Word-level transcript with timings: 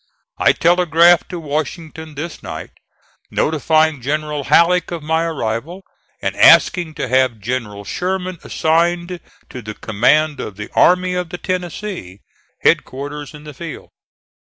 I 0.39 0.53
telegraphed 0.53 1.29
to 1.29 1.39
Washington 1.39 2.15
this 2.15 2.41
night, 2.41 2.71
notifying 3.29 4.01
General 4.01 4.45
Halleck 4.45 4.89
of 4.89 5.03
my 5.03 5.25
arrival, 5.25 5.83
and 6.23 6.35
asking 6.35 6.95
to 6.95 7.07
have 7.07 7.37
General 7.39 7.83
Sherman 7.83 8.39
assigned 8.43 9.19
to 9.51 9.61
the 9.61 9.75
command 9.75 10.39
of 10.39 10.55
the 10.57 10.71
Army 10.73 11.13
of 11.13 11.29
the 11.29 11.37
Tennessee, 11.37 12.21
headquarters 12.63 13.35
in 13.35 13.43
the 13.43 13.53
field. 13.53 13.89